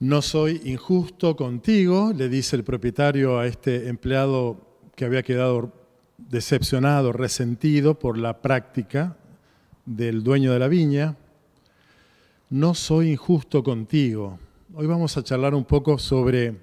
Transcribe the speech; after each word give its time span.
No 0.00 0.22
soy 0.22 0.62
injusto 0.64 1.36
contigo, 1.36 2.14
le 2.16 2.30
dice 2.30 2.56
el 2.56 2.64
propietario 2.64 3.38
a 3.38 3.46
este 3.46 3.88
empleado 3.88 4.78
que 4.96 5.04
había 5.04 5.22
quedado 5.22 5.74
decepcionado, 6.16 7.12
resentido 7.12 7.98
por 7.98 8.16
la 8.16 8.40
práctica 8.40 9.18
del 9.84 10.22
dueño 10.22 10.54
de 10.54 10.58
la 10.58 10.68
viña. 10.68 11.18
No 12.48 12.74
soy 12.74 13.10
injusto 13.10 13.62
contigo. 13.62 14.38
Hoy 14.72 14.86
vamos 14.86 15.18
a 15.18 15.22
charlar 15.22 15.54
un 15.54 15.66
poco 15.66 15.98
sobre 15.98 16.56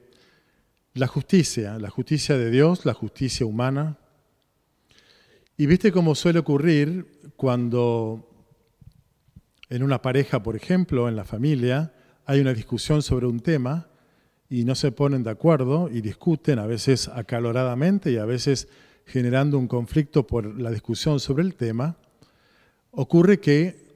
la 0.96 1.06
justicia, 1.06 1.78
la 1.78 1.92
justicia 1.92 2.40
de 2.40 2.50
Dios, 2.50 2.88
la 2.88 2.96
justicia 2.96 3.46
humana. 3.46 4.00
Y 5.58 5.68
viste 5.68 5.92
cómo 5.92 6.16
suele 6.16 6.40
ocurrir 6.40 7.32
cuando 7.36 8.28
en 9.70 9.84
una 9.84 10.02
pareja, 10.02 10.42
por 10.42 10.56
ejemplo, 10.56 11.08
en 11.08 11.16
la 11.16 11.24
familia, 11.24 11.94
hay 12.28 12.42
una 12.42 12.54
discusión 12.54 13.02
sobre 13.02 13.26
un 13.26 13.40
tema 13.40 13.88
y 14.50 14.66
no 14.66 14.76
se 14.76 14.92
ponen 14.92 15.24
de 15.24 15.30
acuerdo 15.30 15.90
y 15.90 16.02
discuten, 16.02 16.60
a 16.60 16.68
veces 16.68 17.08
acaloradamente 17.08 18.12
y 18.12 18.18
a 18.18 18.26
veces 18.26 18.68
generando 19.06 19.58
un 19.58 19.70
conflicto 19.70 20.28
por 20.28 20.60
la 20.60 20.70
discusión 20.70 21.22
sobre 21.22 21.44
el 21.44 21.56
tema, 21.56 21.96
ocurre 22.92 23.40
que 23.40 23.88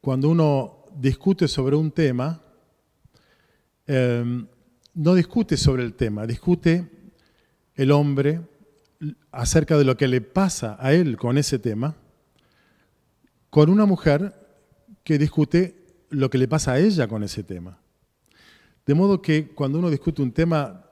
cuando 0.00 0.30
uno 0.30 0.86
discute 0.96 1.46
sobre 1.46 1.76
un 1.76 1.90
tema, 1.90 2.42
em, 3.86 4.46
no 4.94 5.14
discute 5.14 5.58
sobre 5.58 5.82
el 5.82 5.92
tema, 5.92 6.26
discute 6.26 6.88
el 7.74 7.90
hombre 7.90 8.40
acerca 9.30 9.76
de 9.76 9.84
lo 9.84 9.94
que 9.94 10.08
le 10.08 10.22
pasa 10.22 10.78
a 10.80 10.94
él 10.94 11.18
con 11.18 11.36
ese 11.36 11.58
tema, 11.58 11.96
con 13.50 13.68
una 13.68 13.84
mujer 13.84 14.34
que 15.04 15.18
discute 15.18 15.77
lo 16.10 16.30
que 16.30 16.38
le 16.38 16.48
pasa 16.48 16.72
a 16.72 16.78
ella 16.78 17.08
con 17.08 17.22
ese 17.22 17.42
tema. 17.42 17.78
De 18.86 18.94
modo 18.94 19.20
que 19.20 19.48
cuando 19.48 19.78
uno 19.78 19.90
discute 19.90 20.22
un 20.22 20.32
tema, 20.32 20.84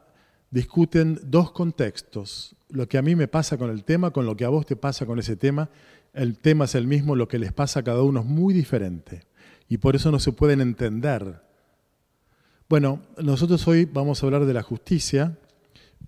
discuten 0.50 1.18
dos 1.24 1.52
contextos. 1.52 2.54
Lo 2.68 2.88
que 2.88 2.98
a 2.98 3.02
mí 3.02 3.16
me 3.16 3.28
pasa 3.28 3.56
con 3.56 3.70
el 3.70 3.84
tema, 3.84 4.10
con 4.10 4.26
lo 4.26 4.36
que 4.36 4.44
a 4.44 4.48
vos 4.48 4.66
te 4.66 4.76
pasa 4.76 5.06
con 5.06 5.18
ese 5.18 5.36
tema. 5.36 5.70
El 6.12 6.38
tema 6.38 6.66
es 6.66 6.74
el 6.74 6.86
mismo, 6.86 7.16
lo 7.16 7.28
que 7.28 7.38
les 7.38 7.52
pasa 7.52 7.80
a 7.80 7.82
cada 7.84 8.02
uno 8.02 8.20
es 8.20 8.26
muy 8.26 8.52
diferente. 8.52 9.22
Y 9.68 9.78
por 9.78 9.96
eso 9.96 10.10
no 10.10 10.18
se 10.18 10.32
pueden 10.32 10.60
entender. 10.60 11.42
Bueno, 12.68 13.02
nosotros 13.22 13.66
hoy 13.68 13.84
vamos 13.84 14.22
a 14.22 14.26
hablar 14.26 14.44
de 14.44 14.54
la 14.54 14.62
justicia, 14.62 15.38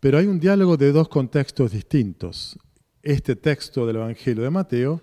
pero 0.00 0.18
hay 0.18 0.26
un 0.26 0.40
diálogo 0.40 0.76
de 0.76 0.92
dos 0.92 1.08
contextos 1.08 1.72
distintos. 1.72 2.58
Este 3.02 3.36
texto 3.36 3.86
del 3.86 3.96
Evangelio 3.96 4.42
de 4.42 4.50
Mateo 4.50 5.00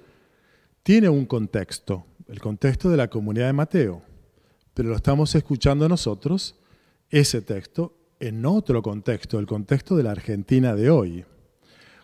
tiene 0.83 1.09
un 1.09 1.25
contexto, 1.25 2.05
el 2.27 2.39
contexto 2.39 2.89
de 2.89 2.97
la 2.97 3.09
comunidad 3.09 3.47
de 3.47 3.53
Mateo, 3.53 4.01
pero 4.73 4.89
lo 4.89 4.95
estamos 4.95 5.33
escuchando 5.35 5.87
nosotros, 5.87 6.55
ese 7.09 7.41
texto, 7.41 7.97
en 8.19 8.45
otro 8.45 8.81
contexto, 8.81 9.39
el 9.39 9.45
contexto 9.45 9.95
de 9.95 10.03
la 10.03 10.11
Argentina 10.11 10.75
de 10.75 10.89
hoy, 10.89 11.25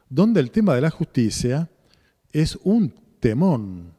donde 0.10 0.40
el 0.40 0.52
tema 0.52 0.76
de 0.76 0.82
la 0.82 0.90
justicia 0.90 1.70
es 2.32 2.58
un 2.64 2.94
temón. 3.20 3.94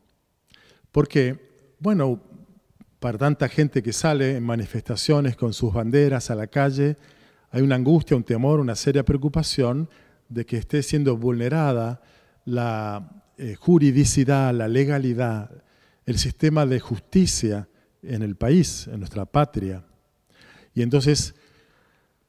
Porque, 0.91 1.75
bueno, 1.79 2.21
para 3.01 3.19
tanta 3.19 3.49
gente 3.49 3.83
que 3.83 3.93
sale 3.93 4.37
en 4.37 4.45
manifestaciones 4.45 5.37
con 5.37 5.53
sus 5.53 5.73
banderas 5.73 6.31
a 6.31 6.35
la 6.35 6.47
calle, 6.47 6.97
hay 7.51 7.63
una 7.63 7.75
angustia, 7.75 8.17
un 8.17 8.25
temor, 8.25 8.61
una 8.61 8.77
seria 8.77 9.05
preocupación 9.05 9.89
de 10.29 10.47
que 10.47 10.57
esté 10.57 10.83
siendo 10.83 11.17
vulnerada 11.17 12.01
la 12.45 13.25
eh, 13.37 13.55
juridicidad, 13.55 14.55
la 14.55 14.69
legalidad, 14.69 15.51
el 16.07 16.19
sistema 16.19 16.67
de 16.67 16.81
justicia 16.81 17.69
en 18.03 18.23
el 18.23 18.37
país, 18.37 18.89
en 18.89 19.01
nuestra 19.01 19.25
patria. 19.25 19.85
Y 20.75 20.83
entonces 20.83 21.35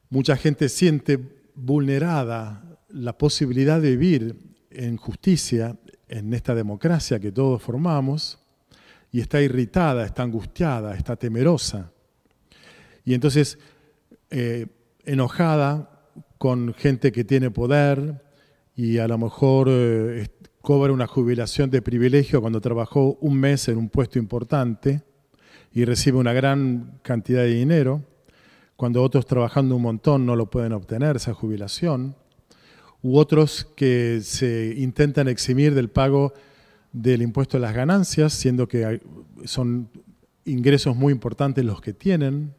mucha 0.10 0.36
gente 0.38 0.70
siente 0.70 1.20
vulnerada 1.56 2.64
la 2.90 3.18
posibilidad 3.18 3.82
de 3.82 3.96
vivir 3.96 4.36
en 4.70 4.98
justicia 4.98 5.78
en 6.08 6.34
esta 6.34 6.54
democracia 6.54 7.20
que 7.20 7.32
todos 7.32 7.62
formamos 7.62 8.40
y 9.12 9.20
está 9.20 9.42
irritada, 9.42 10.06
está 10.06 10.24
angustiada, 10.24 10.96
está 10.96 11.16
temerosa. 11.16 11.92
Y 13.06 13.14
entonces 13.14 13.58
eh, 14.30 14.68
enojada 15.06 15.90
con 16.38 16.74
gente 16.74 17.12
que 17.12 17.24
tiene 17.24 17.52
poder 17.52 18.24
y 18.76 18.98
a 18.98 19.08
lo 19.08 19.18
mejor 19.18 19.68
eh, 19.70 20.28
cobra 20.64 20.94
una 20.94 21.08
jubilación 21.08 21.70
de 21.70 21.82
privilegio 21.82 22.40
cuando 22.40 22.62
trabajó 22.62 23.18
un 23.20 23.38
mes 23.38 23.68
en 23.68 23.78
un 23.78 23.90
puesto 23.90 24.18
importante 24.18 25.04
y 25.74 25.84
recibe 25.84 26.20
una 26.20 26.32
gran 26.32 27.02
cantidad 27.02 27.42
de 27.42 27.54
dinero, 27.54 28.02
cuando 28.78 29.04
otros 29.04 29.26
trabajando 29.26 29.76
un 29.76 29.82
montón 29.82 30.26
no 30.26 30.38
lo 30.38 30.50
pueden 30.50 30.72
obtener, 30.72 31.18
esa 31.18 31.34
jubilación, 31.34 32.16
u 33.02 33.18
otros 33.18 33.68
que 33.76 34.22
se 34.24 34.74
intentan 34.78 35.28
eximir 35.28 35.76
del 35.76 35.90
pago 35.90 36.34
del 36.94 37.24
impuesto 37.24 37.58
de 37.58 37.62
las 37.62 37.76
ganancias, 37.76 38.32
siendo 38.32 38.70
que 38.70 39.02
son 39.44 39.90
ingresos 40.46 40.96
muy 40.96 41.12
importantes 41.12 41.66
los 41.66 41.82
que 41.82 41.92
tienen. 41.92 42.54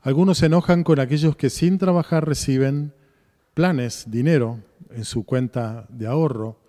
Algunos 0.00 0.38
se 0.38 0.46
enojan 0.46 0.82
con 0.84 0.98
aquellos 0.98 1.36
que 1.36 1.50
sin 1.50 1.76
trabajar 1.76 2.26
reciben 2.26 2.94
planes, 3.52 4.06
dinero 4.08 4.60
en 4.88 5.04
su 5.04 5.24
cuenta 5.24 5.86
de 5.90 6.06
ahorro 6.06 6.63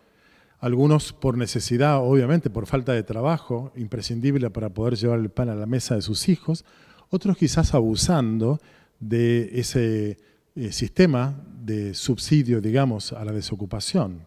algunos 0.65 1.13
por 1.13 1.37
necesidad, 1.37 1.99
obviamente, 1.99 2.49
por 2.49 2.65
falta 2.65 2.91
de 2.91 3.03
trabajo, 3.03 3.71
imprescindible 3.75 4.49
para 4.49 4.71
poder 4.71 4.95
llevar 4.95 5.19
el 5.19 5.29
pan 5.29 5.49
a 5.49 5.53
la 5.53 5.67
mesa 5.67 5.93
de 5.93 6.01
sus 6.01 6.27
hijos, 6.27 6.65
otros 7.11 7.37
quizás 7.37 7.75
abusando 7.75 8.59
de 8.99 9.59
ese 9.59 10.17
eh, 10.55 10.71
sistema 10.71 11.39
de 11.61 11.93
subsidio, 11.93 12.61
digamos, 12.61 13.13
a 13.13 13.23
la 13.23 13.31
desocupación. 13.31 14.25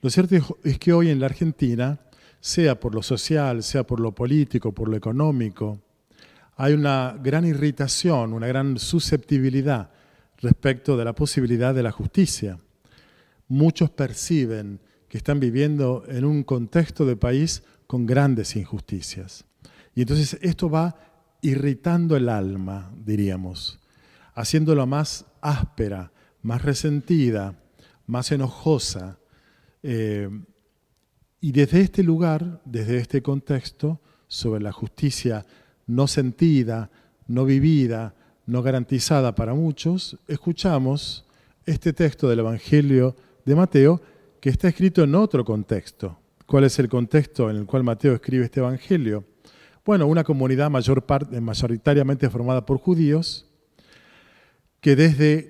Lo 0.00 0.08
cierto 0.08 0.36
es 0.64 0.78
que 0.78 0.94
hoy 0.94 1.10
en 1.10 1.20
la 1.20 1.26
Argentina, 1.26 2.00
sea 2.40 2.80
por 2.80 2.94
lo 2.94 3.02
social, 3.02 3.62
sea 3.62 3.82
por 3.82 4.00
lo 4.00 4.14
político, 4.14 4.72
por 4.72 4.88
lo 4.88 4.96
económico, 4.96 5.82
hay 6.56 6.72
una 6.72 7.14
gran 7.22 7.44
irritación, 7.44 8.32
una 8.32 8.46
gran 8.46 8.78
susceptibilidad 8.78 9.90
respecto 10.38 10.96
de 10.96 11.04
la 11.04 11.14
posibilidad 11.14 11.74
de 11.74 11.82
la 11.82 11.92
justicia. 11.92 12.58
Muchos 13.48 13.90
perciben 13.90 14.80
que 15.12 15.18
están 15.18 15.40
viviendo 15.40 16.04
en 16.08 16.24
un 16.24 16.42
contexto 16.42 17.04
de 17.04 17.16
país 17.16 17.64
con 17.86 18.06
grandes 18.06 18.56
injusticias. 18.56 19.44
Y 19.94 20.00
entonces 20.00 20.38
esto 20.40 20.70
va 20.70 20.96
irritando 21.42 22.16
el 22.16 22.30
alma, 22.30 22.90
diríamos, 22.96 23.78
haciéndola 24.32 24.86
más 24.86 25.26
áspera, 25.42 26.12
más 26.40 26.62
resentida, 26.62 27.60
más 28.06 28.32
enojosa. 28.32 29.18
Eh, 29.82 30.30
y 31.42 31.52
desde 31.52 31.82
este 31.82 32.02
lugar, 32.02 32.62
desde 32.64 32.96
este 32.96 33.20
contexto, 33.20 34.00
sobre 34.28 34.62
la 34.62 34.72
justicia 34.72 35.44
no 35.86 36.06
sentida, 36.06 36.90
no 37.26 37.44
vivida, 37.44 38.14
no 38.46 38.62
garantizada 38.62 39.34
para 39.34 39.52
muchos, 39.52 40.16
escuchamos 40.26 41.26
este 41.66 41.92
texto 41.92 42.30
del 42.30 42.38
Evangelio 42.38 43.14
de 43.44 43.54
Mateo 43.54 44.00
que 44.42 44.50
está 44.50 44.66
escrito 44.66 45.04
en 45.04 45.14
otro 45.14 45.44
contexto. 45.44 46.18
¿Cuál 46.46 46.64
es 46.64 46.76
el 46.80 46.88
contexto 46.88 47.48
en 47.48 47.58
el 47.58 47.64
cual 47.64 47.84
Mateo 47.84 48.12
escribe 48.12 48.46
este 48.46 48.58
Evangelio? 48.58 49.22
Bueno, 49.84 50.08
una 50.08 50.24
comunidad 50.24 50.68
mayor 50.68 51.04
mayoritariamente 51.40 52.28
formada 52.28 52.66
por 52.66 52.78
judíos 52.78 53.46
que 54.80 54.96
desde 54.96 55.48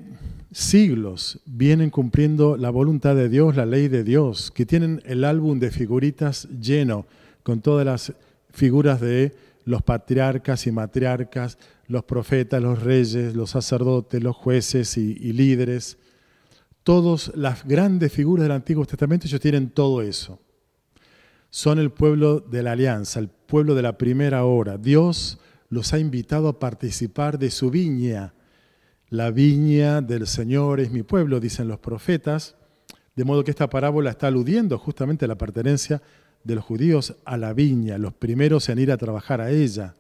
siglos 0.50 1.40
vienen 1.46 1.88
cumpliendo 1.88 2.58
la 2.58 2.68
voluntad 2.68 3.16
de 3.16 3.30
Dios, 3.30 3.56
la 3.56 3.64
ley 3.64 3.88
de 3.88 4.04
Dios, 4.04 4.50
que 4.50 4.66
tienen 4.66 5.00
el 5.06 5.24
álbum 5.24 5.58
de 5.58 5.70
figuritas 5.70 6.46
lleno 6.60 7.06
con 7.42 7.62
todas 7.62 7.86
las 7.86 8.12
figuras 8.50 9.00
de 9.00 9.34
los 9.64 9.80
patriarcas 9.80 10.66
y 10.66 10.70
matriarcas, 10.70 11.56
los 11.86 12.04
profetas, 12.04 12.62
los 12.62 12.82
reyes, 12.82 13.34
los 13.34 13.48
sacerdotes, 13.48 14.22
los 14.22 14.36
jueces 14.36 14.98
y, 14.98 15.16
y 15.18 15.32
líderes, 15.32 15.96
Todas 16.82 17.30
las 17.36 17.64
grandes 17.64 18.12
figuras 18.12 18.42
del 18.44 18.52
Antiguo 18.52 18.84
Testamento, 18.84 19.26
ellos 19.26 19.40
tienen 19.40 19.70
todo 19.70 20.02
eso. 20.02 20.40
Son 21.50 21.78
el 21.78 21.90
pueblo 21.92 22.40
de 22.40 22.62
la 22.62 22.72
alianza, 22.72 23.20
el 23.20 23.28
pueblo 23.28 23.74
de 23.74 23.82
la 23.82 23.98
primera 23.98 24.44
hora. 24.44 24.78
Dios 24.78 25.38
los 25.68 25.92
ha 25.92 25.98
invitado 25.98 26.48
a 26.48 26.58
participar 26.58 27.38
de 27.38 27.50
su 27.50 27.70
viña. 27.70 28.34
La 29.10 29.30
viña 29.30 30.00
del 30.00 30.26
Señor 30.26 30.80
es 30.80 30.90
mi 30.90 31.02
pueblo, 31.02 31.38
dicen 31.38 31.68
los 31.68 31.78
profetas. 31.78 32.56
De 33.14 33.24
modo 33.24 33.44
que 33.44 33.50
esta 33.50 33.70
parábola 33.70 34.10
está 34.10 34.28
aludiendo 34.28 34.78
justamente 34.78 35.26
a 35.26 35.28
la 35.28 35.38
pertenencia 35.38 36.02
de 36.42 36.54
los 36.56 36.64
judíos 36.64 37.14
a 37.24 37.36
la 37.36 37.52
viña, 37.52 37.98
los 37.98 38.14
primeros 38.14 38.68
en 38.68 38.78
ir 38.78 38.90
a 38.90 38.96
trabajar 38.96 39.40
a 39.40 39.50
ella. 39.50 39.94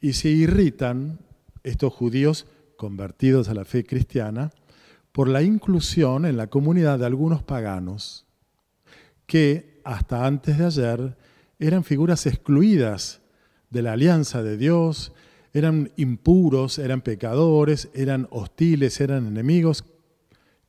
Y 0.00 0.12
se 0.12 0.28
irritan 0.28 1.20
estos 1.62 1.92
judíos 1.94 2.46
convertidos 2.76 3.48
a 3.48 3.54
la 3.54 3.64
fe 3.64 3.84
cristiana 3.84 4.50
por 5.14 5.28
la 5.28 5.42
inclusión 5.42 6.26
en 6.26 6.36
la 6.36 6.48
comunidad 6.48 6.98
de 6.98 7.06
algunos 7.06 7.40
paganos 7.40 8.26
que 9.26 9.80
hasta 9.84 10.26
antes 10.26 10.58
de 10.58 10.66
ayer 10.66 11.16
eran 11.60 11.84
figuras 11.84 12.26
excluidas 12.26 13.20
de 13.70 13.82
la 13.82 13.92
alianza 13.92 14.42
de 14.42 14.56
Dios, 14.56 15.12
eran 15.52 15.92
impuros, 15.94 16.80
eran 16.80 17.00
pecadores, 17.00 17.90
eran 17.94 18.26
hostiles, 18.32 19.00
eran 19.00 19.28
enemigos. 19.28 19.84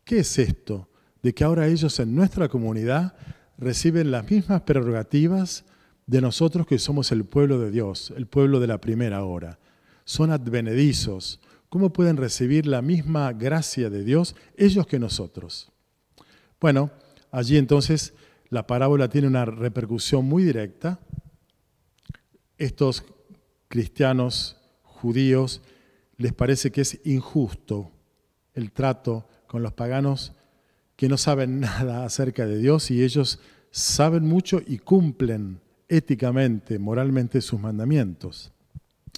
¿Qué 0.03 0.19
es 0.19 0.37
esto? 0.37 0.89
De 1.23 1.33
que 1.33 1.43
ahora 1.43 1.65
ellos 1.65 1.99
en 1.99 2.13
nuestra 2.13 2.47
comunidad 2.47 3.15
reciben 3.57 4.11
las 4.11 4.29
mismas 4.29 4.61
prerrogativas 4.61 5.65
de 6.05 6.21
nosotros 6.21 6.67
que 6.67 6.77
somos 6.77 7.11
el 7.11 7.25
pueblo 7.25 7.57
de 7.59 7.71
Dios, 7.71 8.13
el 8.15 8.27
pueblo 8.27 8.59
de 8.59 8.67
la 8.67 8.79
primera 8.79 9.23
hora. 9.23 9.57
Son 10.03 10.29
advenedizos. 10.29 11.41
¿Cómo 11.75 11.91
pueden 11.91 12.15
recibir 12.15 12.67
la 12.67 12.81
misma 12.81 13.33
gracia 13.33 13.89
de 13.89 14.05
Dios 14.05 14.33
ellos 14.55 14.87
que 14.87 14.97
nosotros? 14.97 15.73
Bueno, 16.61 16.89
allí 17.31 17.57
entonces 17.57 18.13
la 18.47 18.65
parábola 18.65 19.09
tiene 19.09 19.27
una 19.27 19.43
repercusión 19.43 20.23
muy 20.23 20.45
directa. 20.45 21.01
Estos 22.57 23.03
cristianos 23.67 24.55
judíos 24.83 25.61
les 26.15 26.31
parece 26.31 26.71
que 26.71 26.79
es 26.79 27.01
injusto 27.03 27.91
el 28.53 28.71
trato 28.71 29.27
con 29.45 29.61
los 29.61 29.73
paganos 29.73 30.31
que 30.95 31.09
no 31.09 31.17
saben 31.17 31.59
nada 31.59 32.05
acerca 32.05 32.45
de 32.45 32.57
Dios 32.57 32.89
y 32.89 33.03
ellos 33.03 33.41
saben 33.69 34.23
mucho 34.23 34.61
y 34.65 34.77
cumplen 34.77 35.59
éticamente, 35.89 36.79
moralmente 36.79 37.41
sus 37.41 37.59
mandamientos. 37.59 38.53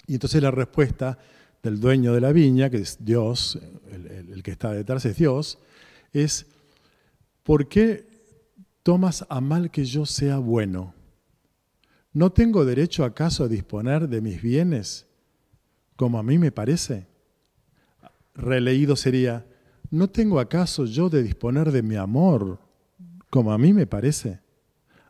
Y 0.07 0.15
entonces 0.15 0.41
la 0.41 0.49
respuesta 0.49 1.19
del 1.67 1.81
dueño 1.81 2.13
de 2.13 2.21
la 2.21 2.31
viña, 2.31 2.69
que 2.69 2.77
es 2.77 3.03
Dios, 3.03 3.59
el, 3.91 4.41
que 4.41 4.51
está 4.51 4.71
detrás 4.71 5.05
es 5.05 5.17
Dios, 5.17 5.59
es, 6.13 6.45
¿por 7.43 7.67
qué 7.67 8.07
tomas 8.83 9.25
a 9.27 9.41
mal 9.41 9.69
que 9.69 9.83
yo 9.83 10.05
sea 10.05 10.37
bueno? 10.37 10.93
¿No 12.13 12.31
tengo 12.31 12.63
derecho 12.63 13.03
acaso 13.03 13.43
a 13.43 13.47
disponer 13.49 14.07
de 14.07 14.21
mis 14.21 14.41
bienes 14.41 15.07
como 15.97 16.17
a 16.17 16.23
mí 16.23 16.37
me 16.37 16.53
parece? 16.53 17.05
Releído 18.33 18.95
sería, 18.95 19.45
¿no 19.91 20.09
tengo 20.09 20.39
acaso 20.39 20.85
yo 20.85 21.09
de 21.09 21.21
disponer 21.21 21.73
de 21.73 21.83
mi 21.83 21.97
amor 21.97 22.59
como 23.29 23.51
a 23.51 23.57
mí 23.57 23.73
me 23.73 23.87
parece? 23.87 24.39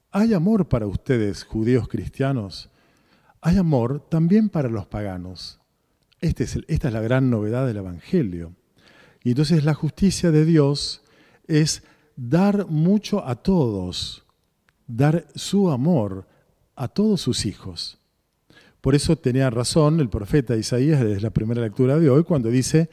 Hay 0.10 0.34
amor 0.34 0.68
para 0.68 0.88
ustedes, 0.88 1.44
judíos 1.44 1.88
cristianos. 1.88 2.72
Hay 3.42 3.58
amor 3.58 4.10
también 4.10 4.50
para 4.50 4.70
los 4.70 4.88
paganos. 4.88 5.60
Este 6.28 6.44
es 6.44 6.60
esta 6.68 6.90
es 6.90 6.94
la 6.94 7.00
gran 7.02 7.30
novedad 7.30 7.66
del 7.66 7.78
Evangelio. 7.78 8.54
Y 9.24 9.30
entonces 9.30 9.64
la 9.64 9.74
justicia 9.74 10.30
de 10.30 10.44
Dios 10.44 11.02
es 11.48 11.84
dar 12.18 12.68
mucho 12.68 13.26
a 13.26 13.36
todos, 13.36 14.26
dar 14.88 15.26
su 15.36 15.72
amor 15.72 16.28
a 16.76 16.90
todos 16.90 17.22
sus 17.22 17.46
hijos. 17.46 17.98
Por 18.82 18.94
eso 18.94 19.16
tenía 19.16 19.50
razón 19.50 20.02
el 20.02 20.10
profeta 20.10 20.58
Isaías 20.58 21.02
desde 21.02 21.22
la 21.22 21.30
primera 21.30 21.62
lectura 21.62 21.98
de 21.98 22.10
hoy 22.10 22.24
cuando 22.24 22.50
dice 22.50 22.90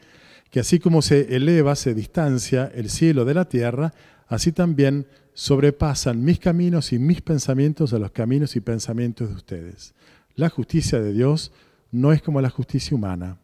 que 0.49 0.61
así 0.61 0.79
como 0.79 1.01
se 1.01 1.35
eleva, 1.35 1.75
se 1.75 1.93
distancia 1.93 2.71
el 2.73 2.89
cielo 2.89 3.25
de 3.25 3.33
la 3.33 3.49
tierra, 3.49 3.93
así 4.27 4.53
también 4.53 5.07
sobrepasan 5.33 6.23
mis 6.23 6.39
caminos 6.39 6.93
y 6.93 6.99
mis 6.99 7.21
pensamientos 7.21 7.91
a 7.93 7.99
los 7.99 8.11
caminos 8.11 8.55
y 8.55 8.61
pensamientos 8.61 9.27
de 9.27 9.35
ustedes. 9.35 9.93
La 10.35 10.49
justicia 10.49 11.01
de 11.01 11.11
Dios 11.11 11.51
no 11.95 12.11
es 12.11 12.21
como 12.21 12.41
la 12.41 12.49
justicia 12.49 12.95
humana. 12.95 13.37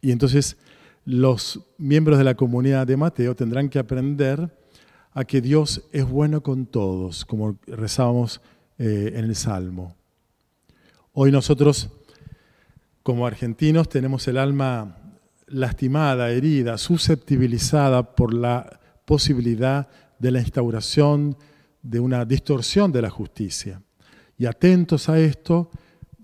Y 0.00 0.12
entonces 0.12 0.56
los 1.04 1.60
miembros 1.78 2.18
de 2.18 2.24
la 2.24 2.34
comunidad 2.34 2.86
de 2.86 2.96
Mateo 2.96 3.34
tendrán 3.34 3.68
que 3.68 3.78
aprender 3.78 4.54
a 5.12 5.24
que 5.24 5.40
Dios 5.40 5.82
es 5.92 6.08
bueno 6.08 6.42
con 6.42 6.66
todos, 6.66 7.24
como 7.24 7.58
rezábamos 7.66 8.40
eh, 8.78 9.12
en 9.16 9.24
el 9.24 9.34
Salmo. 9.34 9.96
Hoy 11.12 11.32
nosotros, 11.32 11.90
como 13.02 13.26
argentinos, 13.26 13.88
tenemos 13.88 14.28
el 14.28 14.36
alma 14.36 14.96
lastimada, 15.46 16.30
herida, 16.30 16.78
susceptibilizada 16.78 18.14
por 18.14 18.34
la 18.34 18.78
posibilidad 19.04 19.88
de 20.18 20.30
la 20.30 20.40
instauración 20.40 21.36
de 21.82 22.00
una 22.00 22.24
distorsión 22.24 22.92
de 22.92 23.02
la 23.02 23.10
justicia. 23.10 23.82
Y 24.36 24.46
atentos 24.46 25.08
a 25.08 25.18
esto, 25.18 25.70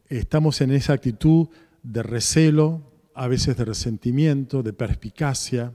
estamos 0.09 0.61
en 0.61 0.73
esa 0.73 0.93
actitud 0.93 1.49
de 1.83 2.03
recelo, 2.03 2.83
a 3.15 3.29
veces 3.29 3.57
de 3.57 3.65
resentimiento, 3.65 4.63
de 4.63 4.73
perspicacia, 4.73 5.73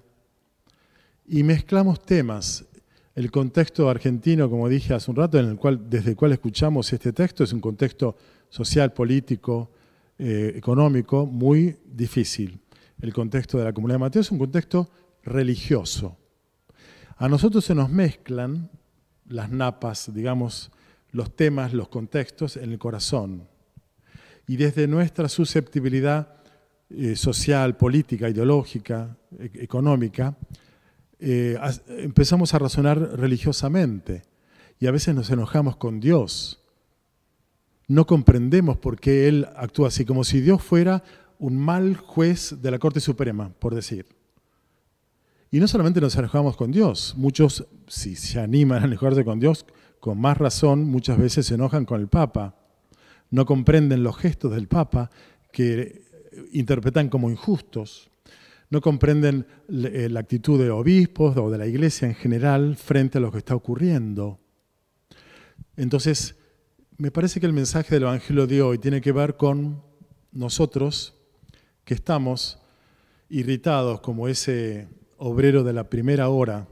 y 1.27 1.43
mezclamos 1.43 2.03
temas. 2.03 2.65
El 3.15 3.31
contexto 3.31 3.89
argentino, 3.89 4.49
como 4.49 4.69
dije 4.69 4.93
hace 4.93 5.11
un 5.11 5.17
rato, 5.17 5.39
en 5.39 5.49
el 5.49 5.57
cual, 5.57 5.89
desde 5.89 6.11
el 6.11 6.15
cual 6.15 6.31
escuchamos 6.31 6.91
este 6.91 7.13
texto, 7.13 7.43
es 7.43 7.53
un 7.53 7.59
contexto 7.59 8.15
social, 8.49 8.93
político, 8.93 9.71
eh, 10.17 10.53
económico 10.55 11.25
muy 11.25 11.77
difícil. 11.85 12.59
El 13.01 13.13
contexto 13.13 13.57
de 13.57 13.65
la 13.65 13.73
comunidad 13.73 13.95
de 13.95 13.99
Mateo 13.99 14.21
es 14.21 14.31
un 14.31 14.39
contexto 14.39 14.89
religioso. 15.23 16.17
A 17.17 17.29
nosotros 17.29 17.63
se 17.65 17.75
nos 17.75 17.89
mezclan 17.89 18.69
las 19.27 19.49
napas, 19.49 20.13
digamos, 20.13 20.71
los 21.11 21.35
temas, 21.35 21.73
los 21.73 21.89
contextos 21.89 22.57
en 22.57 22.71
el 22.71 22.79
corazón. 22.79 23.47
Y 24.49 24.57
desde 24.57 24.87
nuestra 24.87 25.29
susceptibilidad 25.29 26.33
eh, 26.89 27.15
social, 27.15 27.77
política, 27.77 28.27
ideológica, 28.27 29.15
e-, 29.37 29.51
económica, 29.63 30.35
eh, 31.19 31.55
empezamos 31.99 32.55
a 32.55 32.57
razonar 32.57 32.97
religiosamente 32.97 34.23
y 34.79 34.87
a 34.87 34.91
veces 34.91 35.13
nos 35.13 35.29
enojamos 35.29 35.75
con 35.75 35.99
Dios. 35.99 36.63
No 37.87 38.07
comprendemos 38.07 38.79
por 38.79 38.99
qué 38.99 39.27
Él 39.27 39.47
actúa 39.55 39.89
así, 39.89 40.03
como 40.03 40.23
si 40.23 40.41
Dios 40.41 40.63
fuera 40.63 41.03
un 41.37 41.55
mal 41.55 41.95
juez 41.95 42.55
de 42.59 42.71
la 42.71 42.79
Corte 42.79 43.01
Suprema, 43.01 43.53
por 43.59 43.75
decir. 43.75 44.07
Y 45.51 45.59
no 45.59 45.67
solamente 45.67 46.01
nos 46.01 46.15
enojamos 46.15 46.57
con 46.57 46.71
Dios, 46.71 47.13
muchos, 47.15 47.67
si 47.85 48.15
se 48.15 48.39
animan 48.39 48.81
a 48.81 48.87
enojarse 48.87 49.23
con 49.23 49.39
Dios, 49.39 49.67
con 49.99 50.19
más 50.19 50.39
razón, 50.39 50.85
muchas 50.85 51.19
veces 51.19 51.45
se 51.45 51.53
enojan 51.53 51.85
con 51.85 52.01
el 52.01 52.07
Papa. 52.07 52.55
No 53.31 53.45
comprenden 53.45 54.03
los 54.03 54.17
gestos 54.17 54.53
del 54.53 54.67
Papa 54.67 55.09
que 55.51 56.03
interpretan 56.51 57.09
como 57.09 57.29
injustos. 57.29 58.09
No 58.69 58.81
comprenden 58.81 59.47
eh, 59.67 60.07
la 60.09 60.19
actitud 60.19 60.59
de 60.59 60.69
obispos 60.69 61.35
o 61.37 61.49
de 61.49 61.57
la 61.57 61.67
iglesia 61.67 62.07
en 62.07 62.15
general 62.15 62.75
frente 62.75 63.17
a 63.17 63.21
lo 63.21 63.31
que 63.31 63.39
está 63.39 63.55
ocurriendo. 63.55 64.39
Entonces, 65.75 66.35
me 66.97 67.11
parece 67.11 67.39
que 67.39 67.45
el 67.45 67.53
mensaje 67.53 67.95
del 67.95 68.03
Evangelio 68.03 68.45
de 68.45 68.61
hoy 68.61 68.77
tiene 68.77 69.01
que 69.01 69.11
ver 69.11 69.37
con 69.37 69.81
nosotros 70.31 71.15
que 71.83 71.93
estamos 71.93 72.59
irritados 73.29 74.01
como 74.01 74.27
ese 74.27 74.87
obrero 75.17 75.63
de 75.63 75.73
la 75.73 75.89
primera 75.89 76.29
hora, 76.29 76.67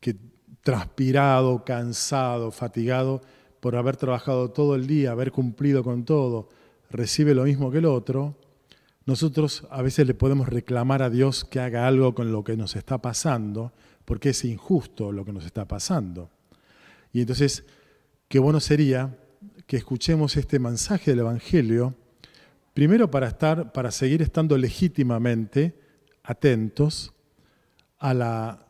que 0.00 0.16
transpirado, 0.62 1.64
cansado, 1.64 2.50
fatigado 2.50 3.20
por 3.60 3.76
haber 3.76 3.96
trabajado 3.96 4.50
todo 4.50 4.74
el 4.74 4.86
día, 4.86 5.12
haber 5.12 5.32
cumplido 5.32 5.82
con 5.82 6.04
todo, 6.04 6.48
recibe 6.90 7.34
lo 7.34 7.44
mismo 7.44 7.70
que 7.70 7.78
el 7.78 7.86
otro, 7.86 8.36
nosotros 9.08 9.66
a 9.70 9.80
veces 9.80 10.06
le 10.06 10.14
podemos 10.14 10.48
reclamar 10.48 11.02
a 11.02 11.08
Dios 11.08 11.44
que 11.44 11.60
haga 11.60 11.86
algo 11.86 12.14
con 12.14 12.30
lo 12.30 12.44
que 12.44 12.56
nos 12.56 12.76
está 12.76 12.98
pasando, 12.98 13.72
porque 14.04 14.30
es 14.30 14.44
injusto 14.44 15.12
lo 15.12 15.24
que 15.24 15.32
nos 15.32 15.46
está 15.46 15.66
pasando. 15.66 16.30
Y 17.12 17.22
entonces, 17.22 17.64
qué 18.28 18.38
bueno 18.38 18.60
sería 18.60 19.18
que 19.66 19.78
escuchemos 19.78 20.36
este 20.36 20.58
mensaje 20.58 21.12
del 21.12 21.20
Evangelio, 21.20 21.94
primero 22.74 23.10
para 23.10 23.28
estar, 23.28 23.72
para 23.72 23.90
seguir 23.90 24.20
estando 24.20 24.58
legítimamente 24.58 25.78
atentos 26.22 27.14
a 27.98 28.12
la 28.12 28.67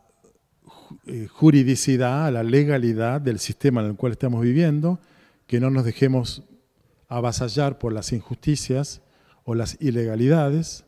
eh, 1.07 1.26
juridicidad, 1.30 2.33
la 2.33 2.42
legalidad 2.42 3.21
del 3.21 3.38
sistema 3.38 3.80
en 3.80 3.88
el 3.88 3.97
cual 3.97 4.12
estamos 4.12 4.42
viviendo, 4.42 4.99
que 5.47 5.61
no 5.61 5.71
nos 5.71 5.85
dejemos 5.85 6.42
avasallar 7.09 7.78
por 7.78 7.92
las 7.92 8.12
injusticias 8.12 9.00
o 9.45 9.54
las 9.54 9.76
ilegalidades, 9.80 10.85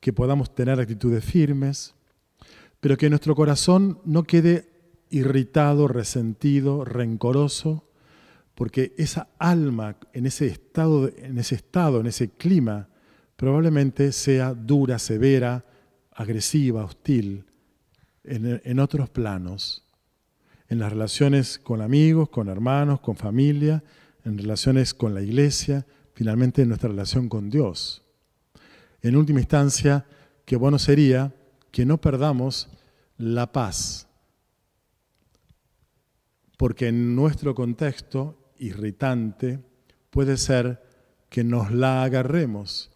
que 0.00 0.12
podamos 0.12 0.54
tener 0.54 0.78
actitudes 0.78 1.24
firmes, 1.24 1.94
pero 2.80 2.96
que 2.96 3.08
nuestro 3.08 3.34
corazón 3.34 3.98
no 4.04 4.24
quede 4.24 4.68
irritado, 5.08 5.88
resentido, 5.88 6.84
rencoroso, 6.84 7.88
porque 8.54 8.94
esa 8.98 9.28
alma 9.38 9.96
en 10.12 10.26
ese 10.26 10.46
estado, 10.46 11.10
en 11.16 11.38
ese 11.38 11.54
estado, 11.54 12.00
en 12.00 12.06
ese 12.06 12.28
clima, 12.28 12.88
probablemente 13.36 14.12
sea 14.12 14.54
dura, 14.54 14.98
severa, 14.98 15.64
agresiva, 16.12 16.84
hostil, 16.84 17.44
en, 18.24 18.78
otros 18.80 19.10
planos, 19.10 19.84
en 20.68 20.78
las 20.78 20.92
relaciones 20.92 21.58
con 21.58 21.82
amigos, 21.82 22.30
con 22.30 22.48
hermanos, 22.48 23.00
con 23.00 23.16
familia, 23.16 23.84
en 24.24 24.38
relaciones 24.38 24.94
con 24.94 25.14
la 25.14 25.22
iglesia, 25.22 25.86
finalmente 26.14 26.62
en 26.62 26.68
nuestra 26.68 26.88
relación 26.88 27.28
con 27.28 27.50
Dios. 27.50 28.02
En 29.02 29.16
última 29.16 29.40
instancia, 29.40 30.06
qué 30.46 30.56
bueno 30.56 30.78
sería 30.78 31.34
que 31.70 31.84
no 31.84 32.00
perdamos 32.00 32.68
la 33.18 33.52
paz, 33.52 34.08
porque 36.56 36.88
en 36.88 37.14
nuestro 37.14 37.54
contexto 37.54 38.52
irritante 38.58 39.60
puede 40.10 40.36
ser 40.36 40.82
que 41.28 41.44
nos 41.44 41.72
la 41.72 42.04
agarremos 42.04 42.90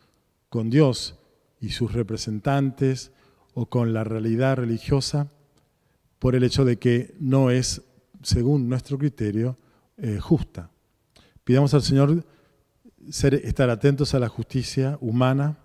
con 0.48 0.70
Dios 0.70 1.18
y 1.60 1.70
sus 1.70 1.92
representantes 1.92 3.12
o 3.58 3.66
con 3.66 3.92
la 3.92 4.04
realidad 4.04 4.56
religiosa 4.56 5.26
por 6.20 6.36
el 6.36 6.44
hecho 6.44 6.64
de 6.64 6.78
que 6.78 7.16
no 7.18 7.50
es, 7.50 7.82
según 8.22 8.68
nuestro 8.68 8.98
criterio, 8.98 9.56
eh, 9.96 10.20
justa. 10.20 10.70
Pidamos 11.42 11.74
al 11.74 11.82
Señor 11.82 12.24
ser, 13.10 13.34
estar 13.34 13.68
atentos 13.68 14.14
a 14.14 14.20
la 14.20 14.28
justicia 14.28 14.96
humana 15.00 15.58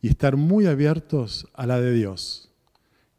y 0.00 0.08
estar 0.08 0.38
muy 0.38 0.64
abiertos 0.64 1.46
a 1.52 1.66
la 1.66 1.82
de 1.82 1.92
Dios, 1.92 2.50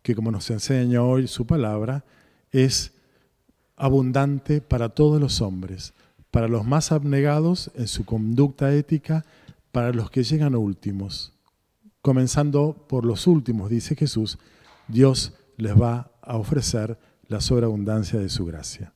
que 0.02 0.16
como 0.16 0.32
nos 0.32 0.50
enseña 0.50 1.04
hoy 1.04 1.28
su 1.28 1.46
palabra, 1.46 2.04
es 2.52 2.94
abundante 3.76 4.60
para 4.60 4.90
todos 4.90 5.22
los 5.22 5.40
hombres, 5.40 5.94
para 6.32 6.48
los 6.48 6.66
más 6.66 6.92
abnegados 6.92 7.70
en 7.76 7.88
su 7.88 8.06
conducta 8.06 8.74
ética, 8.74 9.24
para 9.72 9.94
los 9.94 10.10
que 10.10 10.24
llegan 10.24 10.56
últimos. 10.56 11.34
Comenzando 12.04 12.86
por 12.90 13.06
los 13.06 13.28
últimos, 13.28 13.70
dice 13.70 13.96
Jesús, 13.96 14.38
Dios 14.90 15.34
les 15.56 15.74
va 15.74 16.12
a 16.22 16.36
ofrecer 16.36 17.00
la 17.30 17.40
sobreabundancia 17.40 18.20
de 18.20 18.28
su 18.28 18.46
gracia. 18.46 18.93